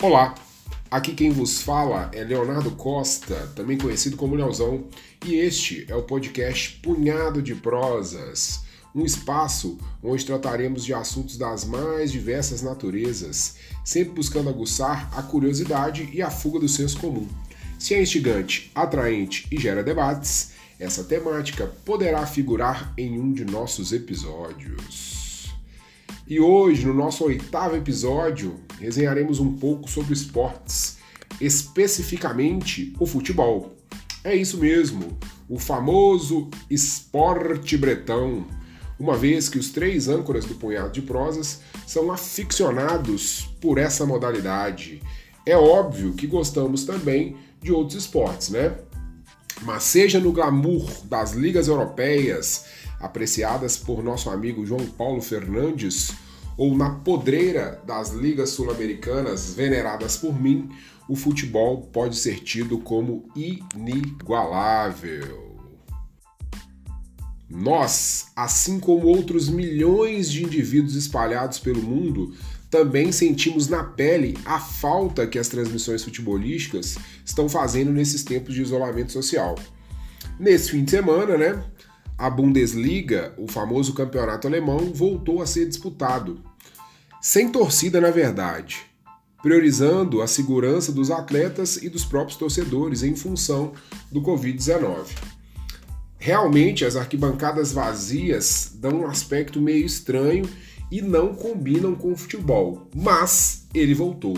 [0.00, 0.32] Olá,
[0.88, 4.84] aqui quem vos fala é Leonardo Costa, também conhecido como Leozão,
[5.26, 8.60] e este é o podcast Punhado de Prosas,
[8.94, 16.08] um espaço onde trataremos de assuntos das mais diversas naturezas, sempre buscando aguçar a curiosidade
[16.12, 17.26] e a fuga do senso comum.
[17.76, 23.92] Se é instigante, atraente e gera debates, essa temática poderá figurar em um de nossos
[23.92, 25.17] episódios.
[26.28, 30.98] E hoje, no nosso oitavo episódio, resenharemos um pouco sobre esportes,
[31.40, 33.74] especificamente o futebol.
[34.22, 35.16] É isso mesmo,
[35.48, 38.46] o famoso esporte bretão,
[39.00, 45.00] uma vez que os três âncoras do Punhado de Prosas são aficionados por essa modalidade.
[45.46, 48.76] É óbvio que gostamos também de outros esportes, né?
[49.62, 52.66] Mas seja no glamour das ligas europeias,
[53.00, 56.12] apreciadas por nosso amigo João Paulo Fernandes,
[56.56, 60.68] ou na podreira das ligas sul-americanas veneradas por mim,
[61.08, 65.56] o futebol pode ser tido como inigualável.
[67.48, 72.34] Nós, assim como outros milhões de indivíduos espalhados pelo mundo,
[72.70, 78.60] também sentimos na pele a falta que as transmissões futebolísticas estão fazendo nesses tempos de
[78.60, 79.54] isolamento social.
[80.38, 81.64] Nesse fim de semana, né,
[82.18, 86.42] a Bundesliga, o famoso campeonato alemão, voltou a ser disputado.
[87.22, 88.84] Sem torcida, na verdade,
[89.40, 93.72] priorizando a segurança dos atletas e dos próprios torcedores em função
[94.10, 95.06] do Covid-19.
[96.18, 100.44] Realmente, as arquibancadas vazias dão um aspecto meio estranho
[100.90, 104.36] e não combinam com o futebol, mas ele voltou.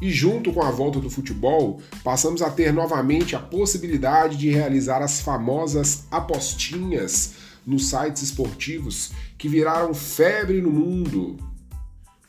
[0.00, 5.02] E junto com a volta do futebol, passamos a ter novamente a possibilidade de realizar
[5.02, 7.34] as famosas apostinhas
[7.66, 11.36] nos sites esportivos que viraram febre no mundo.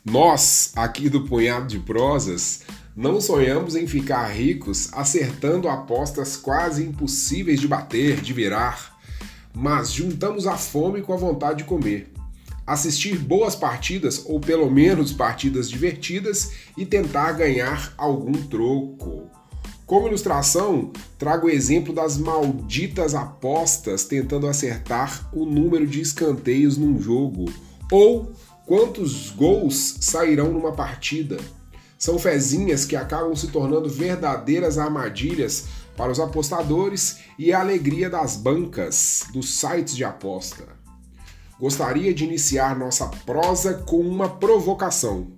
[0.04, 2.62] Nós, aqui do Punhado de Prosas,
[2.94, 8.96] não sonhamos em ficar ricos acertando apostas quase impossíveis de bater, de virar,
[9.52, 12.15] mas juntamos a fome com a vontade de comer
[12.66, 19.30] assistir boas partidas ou pelo menos partidas divertidas e tentar ganhar algum troco.
[19.86, 27.00] Como ilustração, trago o exemplo das malditas apostas tentando acertar o número de escanteios num
[27.00, 27.44] jogo
[27.92, 28.32] ou
[28.66, 31.36] quantos gols sairão numa partida.
[31.96, 35.66] São fezinhas que acabam se tornando verdadeiras armadilhas
[35.96, 40.75] para os apostadores e a alegria das bancas, dos sites de aposta.
[41.58, 45.28] Gostaria de iniciar nossa prosa com uma provocação.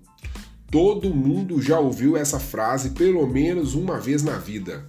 [0.69, 4.85] Todo mundo já ouviu essa frase pelo menos uma vez na vida.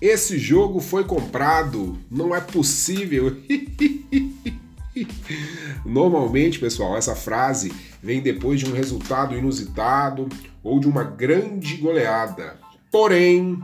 [0.00, 3.36] Esse jogo foi comprado, não é possível.
[5.84, 10.28] Normalmente, pessoal, essa frase vem depois de um resultado inusitado
[10.62, 12.56] ou de uma grande goleada.
[12.90, 13.58] Porém,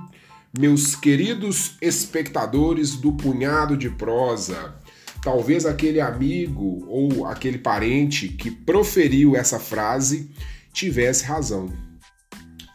[0.59, 4.75] meus queridos espectadores do Punhado de Prosa,
[5.25, 10.31] talvez aquele amigo ou aquele parente que proferiu essa frase
[10.71, 11.73] tivesse razão.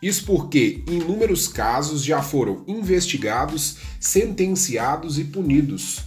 [0.01, 6.01] Isso porque inúmeros casos já foram investigados, sentenciados e punidos,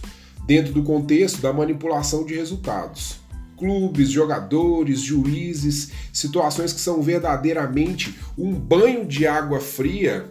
[0.45, 3.15] dentro do contexto da manipulação de resultados.
[3.55, 10.29] Clubes, jogadores, juízes, situações que são verdadeiramente um banho de água fria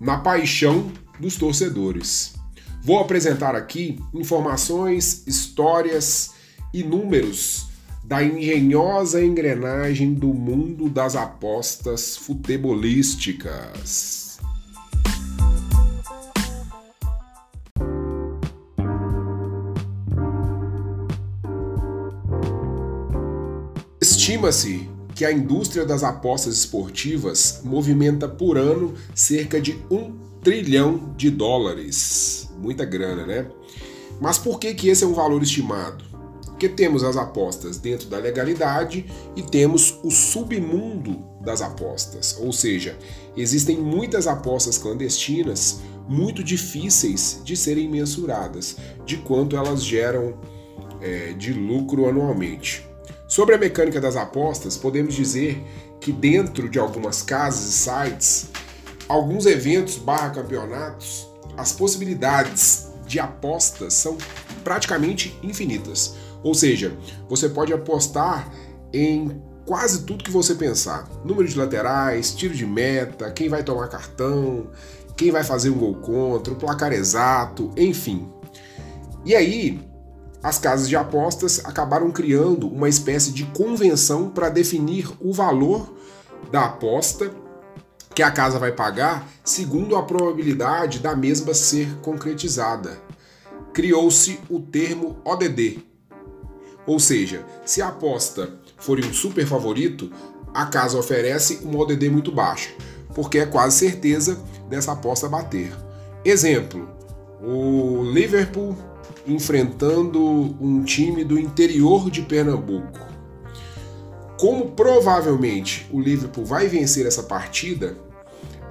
[0.00, 2.35] na paixão dos torcedores.
[2.86, 6.30] Vou apresentar aqui informações, histórias
[6.72, 7.66] e números
[8.04, 14.38] da engenhosa engrenagem do mundo das apostas futebolísticas.
[24.00, 31.30] Estima-se que a indústria das apostas esportivas movimenta por ano cerca de um trilhão de
[31.30, 33.46] dólares muita grana, né?
[34.20, 36.04] Mas por que, que esse é um valor estimado?
[36.46, 39.06] Porque temos as apostas dentro da legalidade
[39.36, 42.98] e temos o submundo das apostas, ou seja,
[43.36, 50.40] existem muitas apostas clandestinas muito difíceis de serem mensuradas, de quanto elas geram
[51.00, 52.84] é, de lucro anualmente.
[53.28, 55.62] Sobre a mecânica das apostas, podemos dizer
[56.00, 58.50] que dentro de algumas casas e sites,
[59.08, 64.18] alguns eventos barra campeonatos as possibilidades de apostas são
[64.64, 66.14] praticamente infinitas.
[66.42, 66.96] Ou seja,
[67.28, 68.50] você pode apostar
[68.92, 73.88] em quase tudo que você pensar: número de laterais, tiro de meta, quem vai tomar
[73.88, 74.68] cartão,
[75.16, 78.28] quem vai fazer um gol contra, o placar exato, enfim.
[79.24, 79.80] E aí,
[80.42, 85.92] as casas de apostas acabaram criando uma espécie de convenção para definir o valor
[86.52, 87.30] da aposta
[88.16, 92.98] que a casa vai pagar segundo a probabilidade da mesma ser concretizada.
[93.74, 95.80] Criou-se o termo ODD.
[96.86, 100.10] Ou seja, se a aposta for um super favorito,
[100.54, 102.70] a casa oferece uma ODD muito baixa,
[103.14, 105.70] porque é quase certeza dessa aposta bater.
[106.24, 106.88] Exemplo:
[107.42, 108.78] o Liverpool
[109.26, 110.22] enfrentando
[110.58, 112.98] um time do interior de Pernambuco.
[114.40, 118.05] Como provavelmente o Liverpool vai vencer essa partida,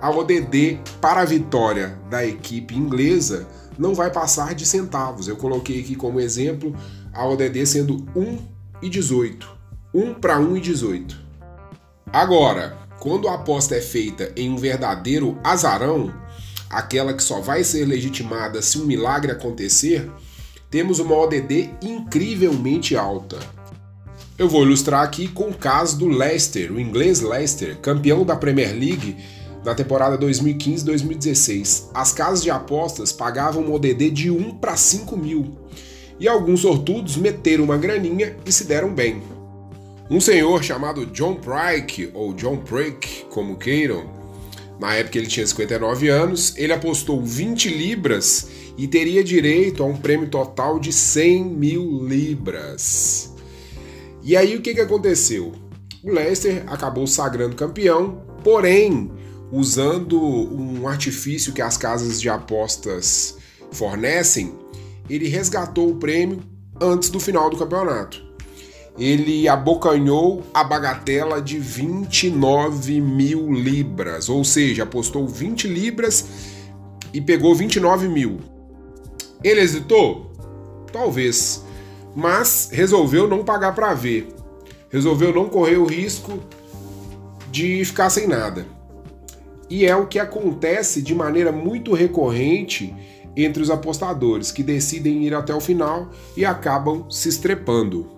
[0.01, 3.47] a ODD para a vitória da equipe inglesa
[3.77, 5.27] não vai passar de centavos.
[5.27, 6.75] Eu coloquei aqui como exemplo
[7.13, 8.37] a ODD sendo 1
[8.81, 9.47] e 18.
[9.93, 11.17] 1 para 1 e 18.
[12.11, 16.13] Agora, quando a aposta é feita em um verdadeiro azarão,
[16.69, 20.09] aquela que só vai ser legitimada se um milagre acontecer,
[20.69, 23.37] temos uma ODD incrivelmente alta.
[24.37, 28.73] Eu vou ilustrar aqui com o caso do Leicester, o inglês Leicester, campeão da Premier
[28.73, 29.15] League
[29.65, 31.89] na temporada 2015-2016.
[31.93, 35.57] As casas de apostas pagavam uma ODD de 1 para 5 mil.
[36.19, 39.21] E alguns sortudos meteram uma graninha e se deram bem.
[40.09, 44.07] Um senhor chamado John Pryke, ou John Prick, como queiram,
[44.79, 48.47] na época ele tinha 59 anos, ele apostou 20 libras
[48.77, 53.33] e teria direito a um prêmio total de 100 mil libras.
[54.21, 55.53] E aí o que, que aconteceu?
[56.03, 59.11] O Leicester acabou sagrando campeão, porém,
[59.57, 63.37] usando um artifício que as casas de apostas
[63.71, 64.53] fornecem,
[65.09, 66.41] ele resgatou o prêmio
[66.81, 68.25] antes do final do campeonato
[68.97, 76.25] ele abocanhou a bagatela de 29 mil libras, ou seja, apostou 20 libras
[77.13, 78.39] e pegou 29 mil.
[79.43, 80.31] Ele hesitou?
[80.91, 81.63] Talvez,
[82.15, 84.29] mas resolveu não pagar para ver,
[84.89, 86.39] resolveu não correr o risco
[87.51, 88.65] de ficar sem nada.
[89.69, 92.93] E é o que acontece de maneira muito recorrente
[93.35, 98.15] entre os apostadores que decidem ir até o final e acabam se estrepando.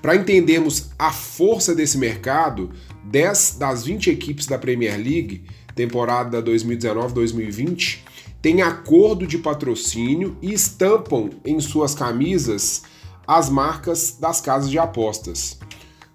[0.00, 2.70] Para entendermos a força desse mercado,
[3.04, 8.00] 10 das 20 equipes da Premier League, temporada 2019-2020,
[8.44, 12.82] têm acordo de patrocínio e estampam em suas camisas
[13.26, 15.58] as marcas das casas de apostas.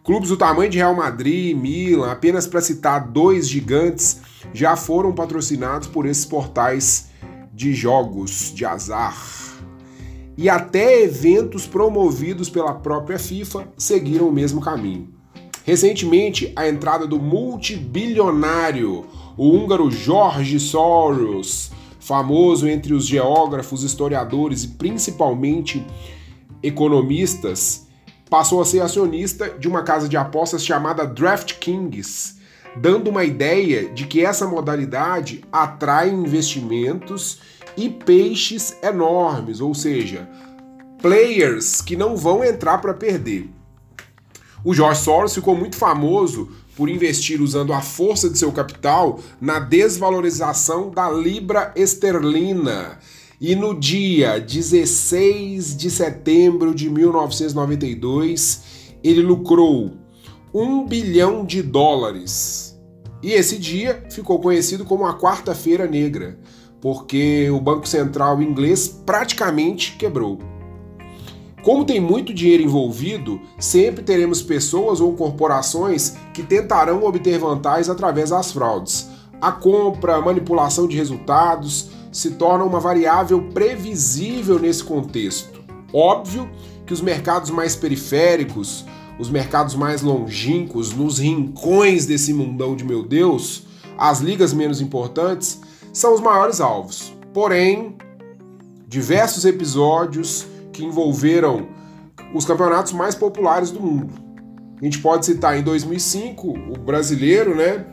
[0.04, 4.22] Clubes do tamanho de Real Madrid Milan, apenas para citar dois gigantes,
[4.54, 7.08] já foram patrocinados por esses portais
[7.52, 9.18] de jogos de azar
[10.38, 15.10] e até eventos promovidos pela própria FIFA seguiram o mesmo caminho.
[15.66, 21.72] Recentemente, a entrada do multibilionário, o húngaro Jorge Soros,
[22.09, 25.85] famoso entre os geógrafos, historiadores e principalmente
[26.63, 27.85] economistas,
[28.27, 32.39] passou a ser acionista de uma casa de apostas chamada DraftKings,
[32.75, 37.41] dando uma ideia de que essa modalidade atrai investimentos
[37.77, 40.27] e peixes enormes, ou seja,
[41.03, 43.51] players que não vão entrar para perder.
[44.65, 46.50] O George Soros ficou muito famoso
[46.80, 52.98] por investir usando a força de seu capital na desvalorização da libra esterlina.
[53.38, 58.62] E no dia 16 de setembro de 1992,
[59.04, 59.92] ele lucrou
[60.54, 62.80] 1 bilhão de dólares.
[63.21, 66.40] E esse dia ficou conhecido como a Quarta-feira Negra,
[66.80, 70.40] porque o Banco Central inglês praticamente quebrou.
[71.63, 78.30] Como tem muito dinheiro envolvido, sempre teremos pessoas ou corporações que tentarão obter vantagens através
[78.30, 79.09] das fraudes.
[79.42, 85.59] A compra, manipulação de resultados se torna uma variável previsível nesse contexto.
[85.94, 86.49] Óbvio
[86.85, 88.85] que os mercados mais periféricos,
[89.19, 93.63] os mercados mais longínquos, nos rincões desse mundão de meu Deus,
[93.97, 95.59] as ligas menos importantes,
[95.92, 97.13] são os maiores alvos.
[97.33, 97.95] Porém,
[98.87, 100.47] diversos episódios
[100.80, 101.68] que envolveram
[102.33, 104.14] os campeonatos mais populares do mundo.
[104.81, 107.86] A gente pode citar em 2005 o brasileiro, né?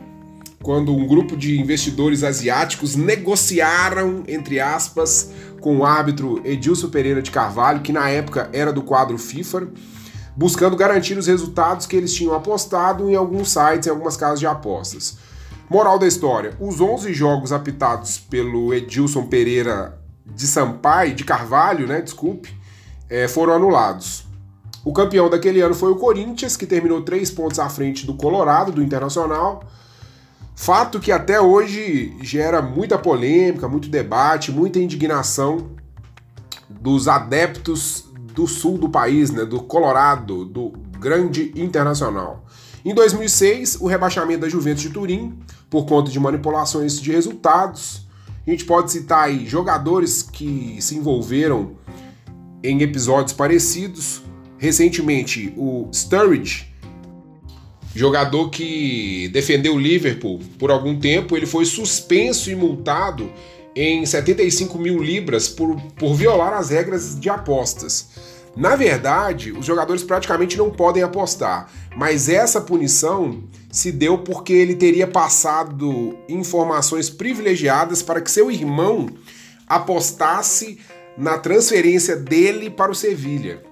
[0.63, 7.31] Quando um grupo de investidores asiáticos negociaram, entre aspas, com o árbitro Edilson Pereira de
[7.31, 9.69] Carvalho, que na época era do quadro FIFA,
[10.37, 14.47] buscando garantir os resultados que eles tinham apostado em alguns sites, em algumas casas de
[14.47, 15.19] apostas.
[15.69, 22.01] Moral da história: os 11 jogos apitados pelo Edilson Pereira de Sampaio, de Carvalho, né?
[22.01, 22.55] Desculpe,
[23.09, 24.25] é, foram anulados.
[24.85, 28.71] O campeão daquele ano foi o Corinthians, que terminou três pontos à frente do Colorado,
[28.71, 29.65] do Internacional.
[30.55, 35.71] Fato que até hoje gera muita polêmica, muito debate, muita indignação
[36.71, 42.45] dos adeptos do sul do país, né, do Colorado, do grande internacional.
[42.85, 45.37] Em 2006, o rebaixamento da Juventus de Turim,
[45.69, 48.07] por conta de manipulações de resultados.
[48.47, 51.73] A gente pode citar aí jogadores que se envolveram
[52.63, 54.23] em episódios parecidos.
[54.59, 56.73] Recentemente, o Sturridge,
[57.95, 63.31] jogador que defendeu o Liverpool por algum tempo, ele foi suspenso e multado
[63.75, 68.09] em 75 mil libras por, por violar as regras de apostas.
[68.57, 74.75] Na verdade, os jogadores praticamente não podem apostar, mas essa punição se deu porque ele
[74.75, 79.11] teria passado informações privilegiadas para que seu irmão
[79.69, 80.79] apostasse
[81.17, 83.63] na transferência dele para o Sevilha.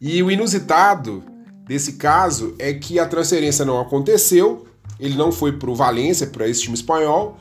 [0.00, 1.24] E o inusitado
[1.66, 4.66] desse caso é que a transferência não aconteceu,
[4.98, 7.38] ele não foi para o Valência, para esse time espanhol,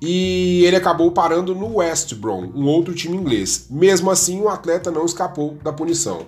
[0.00, 3.66] e ele acabou parando no West Brom, um outro time inglês.
[3.68, 6.26] Mesmo assim, o atleta não escapou da punição.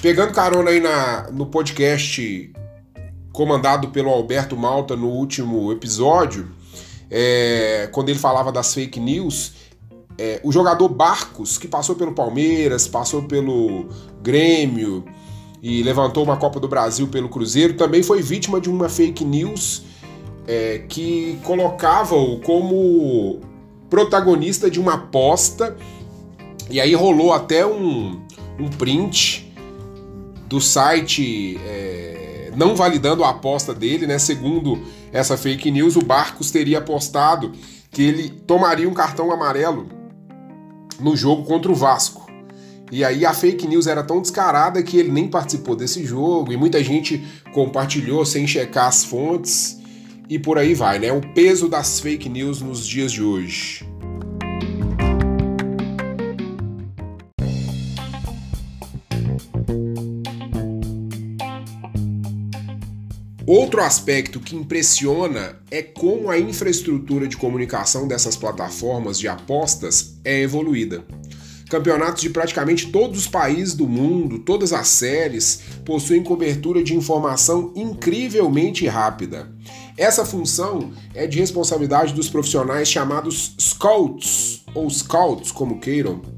[0.00, 2.52] Pegando carona aí na, no podcast
[3.32, 6.48] comandado pelo Alberto Malta no último episódio,
[7.10, 9.54] é, quando ele falava das fake news,
[10.18, 13.86] é, o jogador Barcos, que passou pelo Palmeiras, passou pelo
[14.20, 15.04] Grêmio
[15.62, 19.84] e levantou uma Copa do Brasil pelo Cruzeiro, também foi vítima de uma fake news
[20.46, 23.40] é, que colocava-o como
[23.88, 25.76] protagonista de uma aposta,
[26.68, 28.20] e aí rolou até um,
[28.58, 29.52] um print
[30.48, 34.18] do site é, não validando a aposta dele, né?
[34.18, 34.82] Segundo
[35.12, 37.52] essa fake news, o Barcos teria apostado
[37.90, 39.97] que ele tomaria um cartão amarelo
[41.00, 42.28] no jogo contra o Vasco.
[42.90, 46.56] E aí a fake news era tão descarada que ele nem participou desse jogo e
[46.56, 49.78] muita gente compartilhou sem checar as fontes
[50.28, 51.12] e por aí vai, né?
[51.12, 53.86] O peso das fake news nos dias de hoje.
[63.48, 70.42] Outro aspecto que impressiona é como a infraestrutura de comunicação dessas plataformas de apostas é
[70.42, 71.02] evoluída.
[71.70, 77.72] Campeonatos de praticamente todos os países do mundo, todas as séries, possuem cobertura de informação
[77.74, 79.50] incrivelmente rápida.
[79.96, 86.37] Essa função é de responsabilidade dos profissionais chamados scouts, ou scouts, como queiram, que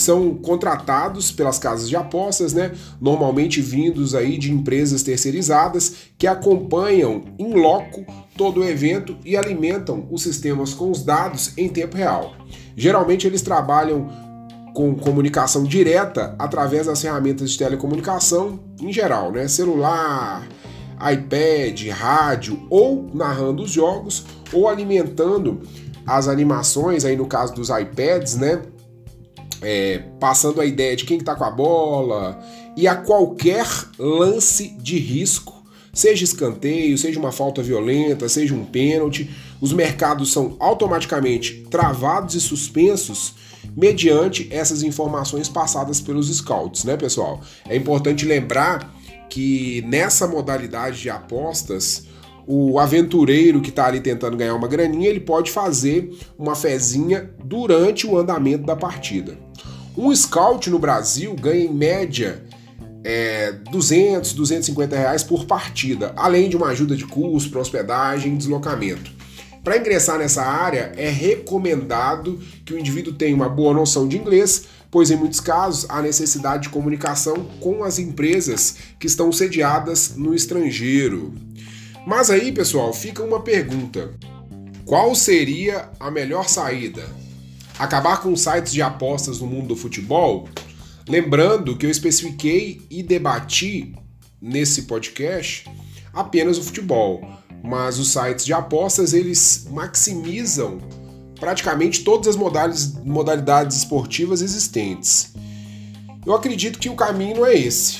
[0.00, 2.72] são contratados pelas casas de apostas, né?
[3.00, 8.04] Normalmente vindos aí de empresas terceirizadas que acompanham em loco
[8.36, 12.34] todo o evento e alimentam os sistemas com os dados em tempo real.
[12.76, 14.08] Geralmente eles trabalham
[14.74, 19.46] com comunicação direta através das ferramentas de telecomunicação em geral, né?
[19.48, 20.46] Celular,
[21.00, 25.60] iPad, rádio, ou narrando os jogos, ou alimentando
[26.06, 28.62] as animações, aí no caso dos iPads, né?
[29.62, 32.40] É, passando a ideia de quem está com a bola
[32.76, 33.66] e a qualquer
[33.98, 35.62] lance de risco,
[35.92, 39.28] seja escanteio, seja uma falta violenta, seja um pênalti,
[39.60, 43.34] os mercados são automaticamente travados e suspensos
[43.76, 47.40] mediante essas informações passadas pelos scouts, né, pessoal?
[47.68, 48.94] É importante lembrar
[49.28, 52.06] que nessa modalidade de apostas,
[52.46, 58.06] o aventureiro que está ali tentando ganhar uma graninha, ele pode fazer uma fezinha durante
[58.06, 59.38] o andamento da partida.
[59.96, 62.42] Um scout no Brasil ganha em média
[63.02, 68.36] é, 200, 250 reais por partida, além de uma ajuda de custo para hospedagem e
[68.36, 69.10] deslocamento.
[69.62, 74.64] Para ingressar nessa área, é recomendado que o indivíduo tenha uma boa noção de inglês,
[74.90, 80.34] pois em muitos casos há necessidade de comunicação com as empresas que estão sediadas no
[80.34, 81.34] estrangeiro.
[82.06, 84.10] Mas aí, pessoal, fica uma pergunta:
[84.86, 87.04] qual seria a melhor saída?
[87.78, 90.48] Acabar com sites de apostas no mundo do futebol?
[91.08, 93.94] Lembrando que eu especifiquei e debati
[94.40, 95.64] nesse podcast
[96.12, 100.78] apenas o futebol mas os sites de apostas eles maximizam
[101.38, 102.36] praticamente todas as
[103.04, 105.32] modalidades, esportivas existentes.
[106.26, 107.98] Eu acredito que o caminho não é esse.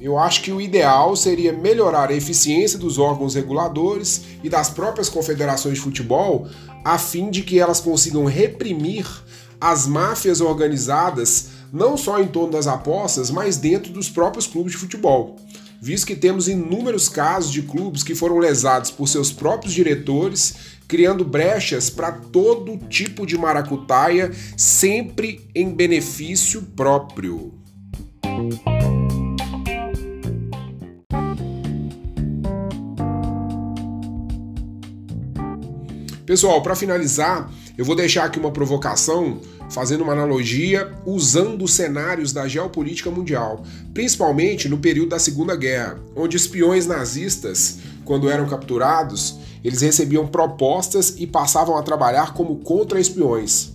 [0.00, 5.08] Eu acho que o ideal seria melhorar a eficiência dos órgãos reguladores e das próprias
[5.08, 6.48] confederações de futebol,
[6.84, 9.06] a fim de que elas consigam reprimir
[9.60, 14.78] as máfias organizadas não só em torno das apostas, mas dentro dos próprios clubes de
[14.78, 15.36] futebol
[15.84, 20.54] visto que temos inúmeros casos de clubes que foram lesados por seus próprios diretores,
[20.88, 27.63] criando brechas para todo tipo de maracutaia, sempre em benefício próprio.
[36.26, 42.48] Pessoal, para finalizar, eu vou deixar aqui uma provocação fazendo uma analogia usando cenários da
[42.48, 43.62] geopolítica mundial,
[43.92, 51.14] principalmente no período da Segunda Guerra, onde espiões nazistas, quando eram capturados, eles recebiam propostas
[51.18, 53.74] e passavam a trabalhar como contra-espiões.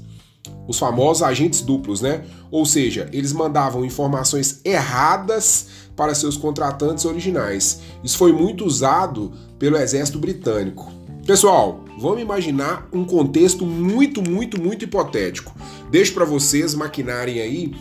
[0.67, 2.23] Os famosos agentes duplos, né?
[2.49, 7.79] Ou seja, eles mandavam informações erradas para seus contratantes originais.
[8.03, 10.91] Isso foi muito usado pelo exército britânico.
[11.25, 15.53] Pessoal, vamos imaginar um contexto muito, muito, muito hipotético.
[15.91, 17.75] Deixo para vocês maquinarem aí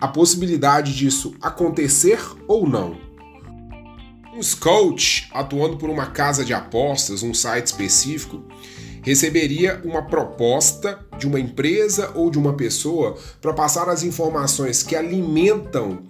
[0.00, 2.96] a possibilidade disso acontecer ou não.
[4.34, 8.44] Um scout atuando por uma casa de apostas, um site específico,
[9.02, 14.96] receberia uma proposta de uma empresa ou de uma pessoa para passar as informações que
[14.96, 16.04] alimentam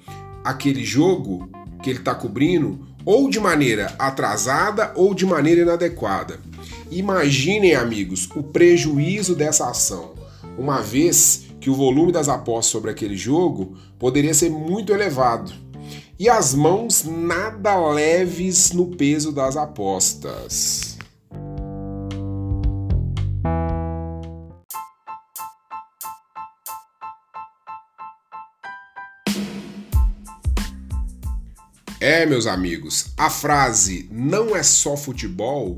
[0.45, 1.49] aquele jogo
[1.83, 6.41] que ele está cobrindo, ou de maneira atrasada ou de maneira inadequada.
[6.95, 10.15] Imaginem, amigos, o prejuízo dessa ação,
[10.57, 15.53] uma vez que o volume das apostas sobre aquele jogo poderia ser muito elevado.
[16.17, 20.97] E as mãos nada leves no peso das apostas.
[32.01, 35.77] É, meus amigos, a frase não é só futebol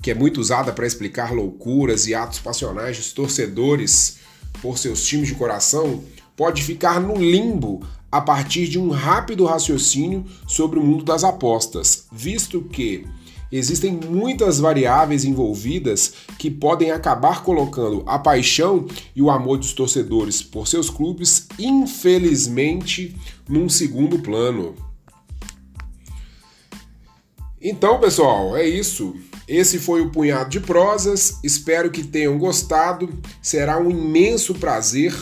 [0.00, 4.18] que é muito usada para explicar loucuras e atos passionais dos torcedores
[4.62, 6.02] por seus times de coração,
[6.36, 12.06] pode ficar no limbo a partir de um rápido raciocínio sobre o mundo das apostas,
[12.10, 13.06] visto que
[13.50, 20.42] existem muitas variáveis envolvidas que podem acabar colocando a paixão e o amor dos torcedores
[20.42, 23.16] por seus clubes, infelizmente,
[23.48, 24.74] num segundo plano.
[27.60, 29.16] Então, pessoal, é isso.
[29.48, 31.38] Esse foi o Punhado de Prosas.
[31.42, 33.08] Espero que tenham gostado.
[33.40, 35.14] Será um imenso prazer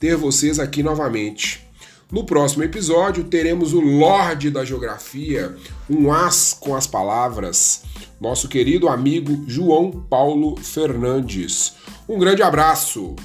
[0.00, 1.66] ter vocês aqui novamente.
[2.10, 5.56] No próximo episódio teremos o Lorde da Geografia,
[5.90, 7.82] um as com as palavras,
[8.20, 11.74] nosso querido amigo João Paulo Fernandes.
[12.08, 13.16] Um grande abraço!